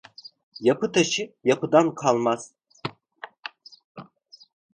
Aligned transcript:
Yapı 0.59 0.91
taşı, 0.91 1.33
yapıdan 1.43 1.95
kalmaz. 1.95 2.53